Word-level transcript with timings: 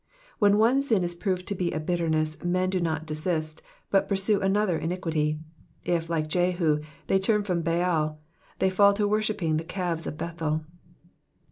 When 0.39 0.57
one 0.57 0.81
sin 0.81 1.03
is 1.03 1.13
proved 1.13 1.45
to 1.47 1.53
be 1.53 1.69
a 1.71 1.79
bitterness, 1.79 2.43
men 2.43 2.71
do 2.71 2.79
not 2.81 3.05
desist, 3.05 3.61
but 3.91 4.07
pursue 4.09 4.41
another 4.41 4.79
iniquity. 4.79 5.37
If, 5.85 6.09
like 6.09 6.27
Jehu, 6.27 6.79
they 7.05 7.19
turn 7.19 7.43
from 7.43 7.61
Baal, 7.61 8.19
they 8.57 8.71
fall 8.71 8.95
to 8.95 9.07
worshipping 9.07 9.57
the 9.57 9.63
calves 9.63 10.07
of 10.07 10.17
Bethel. 10.17 10.65